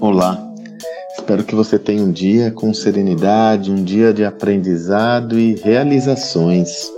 [0.00, 0.48] Olá,
[1.18, 6.92] espero que você tenha um dia com serenidade, um dia de aprendizado e realizações.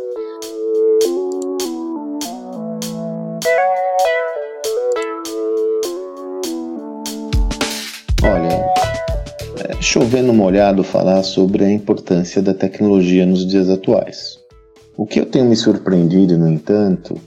[8.22, 8.67] Olha,
[9.67, 14.38] é chovendo molhado falar sobre a importância da tecnologia nos dias atuais.
[14.94, 17.19] O que eu tenho me surpreendido, no entanto,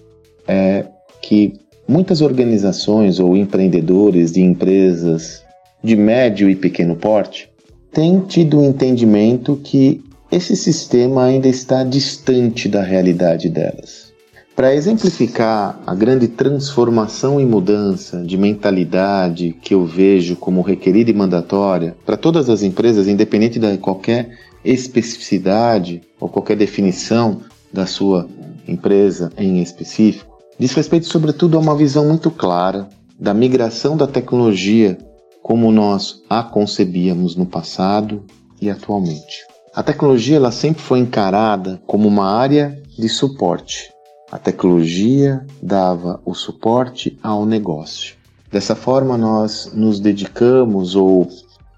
[0.47, 0.85] é
[1.19, 5.41] que muitas organizações ou empreendedores de empresas
[5.83, 7.49] de médio e pequeno porte
[7.91, 10.01] têm tido o entendimento que
[10.31, 14.11] esse sistema ainda está distante da realidade delas.
[14.55, 21.13] Para exemplificar a grande transformação e mudança de mentalidade que eu vejo como requerida e
[21.13, 27.41] mandatória para todas as empresas, independente de qualquer especificidade ou qualquer definição
[27.71, 28.27] da sua
[28.67, 32.87] empresa em específico, diz respeito, sobretudo, a uma visão muito clara
[33.19, 34.97] da migração da tecnologia
[35.43, 38.23] como nós a concebíamos no passado
[38.61, 39.45] e atualmente.
[39.75, 43.91] A tecnologia ela sempre foi encarada como uma área de suporte.
[44.31, 48.15] A tecnologia dava o suporte ao negócio.
[48.49, 51.27] Dessa forma, nós nos dedicamos ou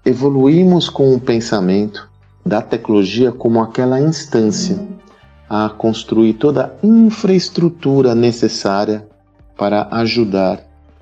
[0.04, 2.08] evoluímos com o pensamento
[2.44, 4.78] da tecnologia como aquela instância
[5.48, 9.08] a construir toda a infraestrutura necessária
[9.56, 10.60] para ajudar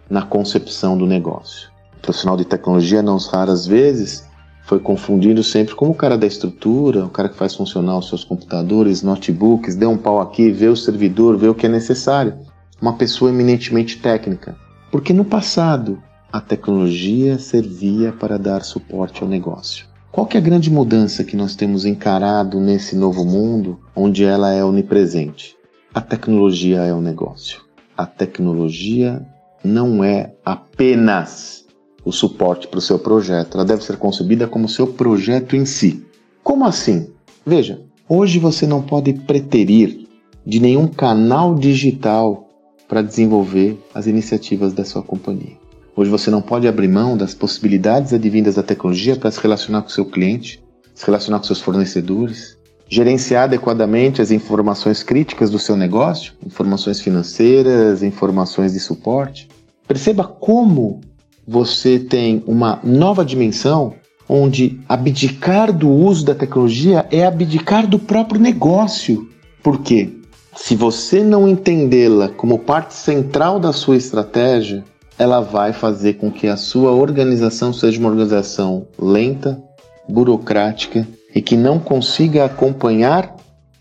[0.09, 1.74] na concepção do negócio.
[2.05, 4.29] Profissional de tecnologia, não raras vezes,
[4.67, 8.23] foi confundido sempre como o cara da estrutura, o cara que faz funcionar os seus
[8.23, 12.35] computadores, notebooks, dê um pau aqui, vê o servidor, vê o que é necessário.
[12.81, 14.55] Uma pessoa eminentemente técnica.
[14.91, 15.99] Porque no passado,
[16.31, 19.87] a tecnologia servia para dar suporte ao negócio.
[20.13, 24.63] Qual é a grande mudança que nós temos encarado nesse novo mundo onde ela é
[24.63, 25.57] onipresente?
[25.95, 27.63] A tecnologia é o negócio.
[27.97, 29.25] A tecnologia
[29.65, 31.64] não é apenas
[32.05, 36.05] o suporte para o seu projeto, ela deve ser concebida como seu projeto em si.
[36.43, 37.09] Como assim?
[37.47, 40.07] Veja, hoje você não pode preterir
[40.45, 42.49] de nenhum canal digital
[42.87, 45.57] para desenvolver as iniciativas da sua companhia.
[45.97, 49.89] Hoje você não pode abrir mão das possibilidades advindas da tecnologia para se relacionar com
[49.89, 50.63] seu cliente,
[50.95, 58.03] se relacionar com seus fornecedores, gerenciar adequadamente as informações críticas do seu negócio, informações financeiras,
[58.03, 59.49] informações de suporte.
[59.87, 61.01] Perceba como
[61.47, 63.95] você tem uma nova dimensão
[64.29, 69.29] onde abdicar do uso da tecnologia é abdicar do próprio negócio.
[69.63, 70.11] Por quê?
[70.57, 74.85] Se você não entendê-la como parte central da sua estratégia,
[75.19, 79.63] ela vai fazer com que a sua organização seja uma organização lenta,
[80.09, 83.35] burocrática e que não consiga acompanhar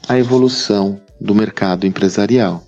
[0.08, 2.64] a evolução do mercado empresarial,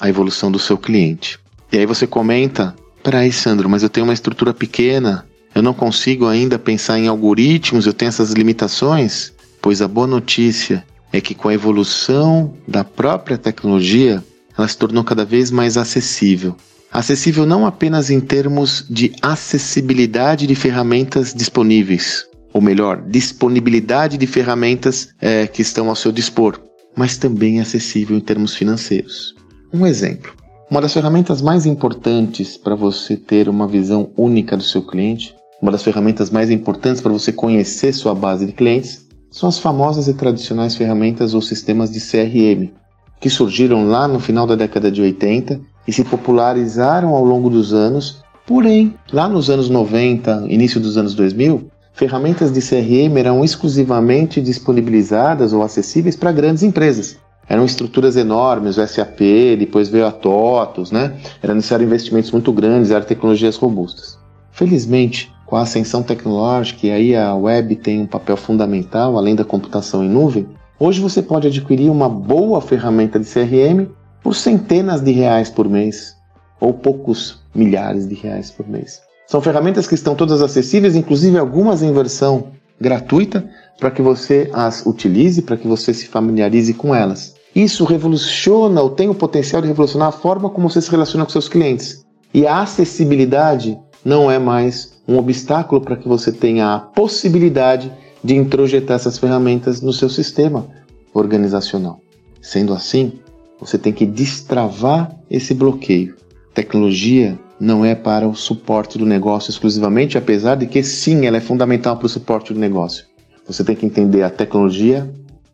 [0.00, 1.38] a evolução do seu cliente.
[1.72, 6.26] E aí você comenta: peraí, Sandro, mas eu tenho uma estrutura pequena, eu não consigo
[6.26, 9.32] ainda pensar em algoritmos, eu tenho essas limitações?
[9.60, 14.24] Pois a boa notícia é que com a evolução da própria tecnologia,
[14.56, 16.56] ela se tornou cada vez mais acessível.
[16.90, 25.08] Acessível não apenas em termos de acessibilidade de ferramentas disponíveis, ou melhor, disponibilidade de ferramentas
[25.20, 26.60] é, que estão ao seu dispor,
[26.94, 29.34] mas também acessível em termos financeiros.
[29.72, 30.32] Um exemplo:
[30.72, 35.70] uma das ferramentas mais importantes para você ter uma visão única do seu cliente, uma
[35.70, 40.14] das ferramentas mais importantes para você conhecer sua base de clientes, são as famosas e
[40.14, 42.72] tradicionais ferramentas ou sistemas de CRM,
[43.20, 47.74] que surgiram lá no final da década de 80 e se popularizaram ao longo dos
[47.74, 48.22] anos.
[48.46, 55.52] Porém, lá nos anos 90, início dos anos 2000, ferramentas de CRM eram exclusivamente disponibilizadas
[55.52, 57.18] ou acessíveis para grandes empresas.
[57.48, 59.20] Eram estruturas enormes, o SAP,
[59.58, 61.16] depois veio a TOTOS, né?
[61.42, 64.18] Era necessário investimentos muito grandes, eram tecnologias robustas.
[64.52, 69.44] Felizmente, com a ascensão tecnológica, e aí a web tem um papel fundamental, além da
[69.44, 70.46] computação em nuvem,
[70.78, 73.86] hoje você pode adquirir uma boa ferramenta de CRM
[74.22, 76.16] por centenas de reais por mês,
[76.60, 79.02] ou poucos milhares de reais por mês.
[79.26, 82.52] São ferramentas que estão todas acessíveis, inclusive algumas em versão
[82.82, 83.48] gratuita,
[83.78, 87.34] para que você as utilize, para que você se familiarize com elas.
[87.54, 91.30] Isso revoluciona ou tem o potencial de revolucionar a forma como você se relaciona com
[91.30, 92.04] seus clientes.
[92.34, 97.92] E a acessibilidade não é mais um obstáculo para que você tenha a possibilidade
[98.24, 100.66] de introjetar essas ferramentas no seu sistema
[101.12, 102.00] organizacional.
[102.40, 103.20] Sendo assim,
[103.60, 106.16] você tem que destravar esse bloqueio.
[106.54, 111.40] Tecnologia não é para o suporte do negócio exclusivamente, apesar de que sim, ela é
[111.40, 113.04] fundamental para o suporte do negócio.
[113.46, 115.08] Você tem que entender a tecnologia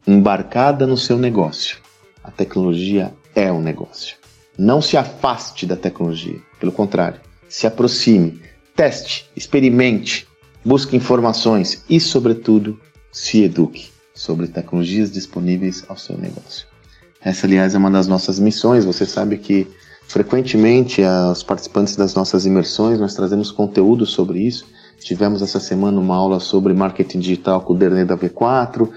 [0.06, 1.76] embarcada no seu negócio.
[2.25, 4.16] A tecnologia é um negócio.
[4.56, 8.40] Não se afaste da tecnologia, pelo contrário, se aproxime,
[8.75, 10.26] teste, experimente,
[10.64, 12.81] busque informações e, sobretudo,
[13.12, 16.66] se eduque sobre tecnologias disponíveis ao seu negócio.
[17.20, 18.87] Essa, aliás, é uma das nossas missões.
[18.87, 19.66] Você sabe que
[20.08, 24.66] frequentemente aos participantes das nossas imersões nós trazemos conteúdo sobre isso.
[25.00, 28.88] Tivemos essa semana uma aula sobre marketing digital com o Dernê da V4,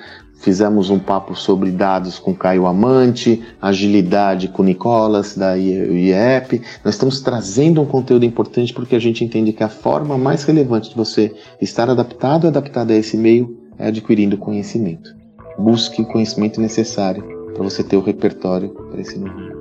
[0.41, 6.63] Fizemos um papo sobre dados com Caio Amante, agilidade com Nicolas da IEP.
[6.83, 10.89] Nós estamos trazendo um conteúdo importante porque a gente entende que a forma mais relevante
[10.89, 11.31] de você
[11.61, 15.15] estar adaptado e adaptado a esse meio é adquirindo conhecimento.
[15.59, 17.23] Busque o conhecimento necessário
[17.53, 19.60] para você ter o repertório para esse novo.